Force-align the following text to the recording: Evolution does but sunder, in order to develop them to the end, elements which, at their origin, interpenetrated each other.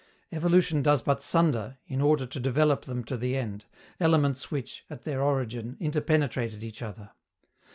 Evolution 0.31 0.81
does 0.81 1.03
but 1.03 1.21
sunder, 1.21 1.77
in 1.85 2.01
order 2.01 2.25
to 2.25 2.39
develop 2.39 2.85
them 2.85 3.03
to 3.03 3.15
the 3.15 3.37
end, 3.37 3.65
elements 3.99 4.49
which, 4.49 4.83
at 4.89 5.03
their 5.03 5.21
origin, 5.21 5.77
interpenetrated 5.79 6.63
each 6.63 6.81
other. 6.81 7.11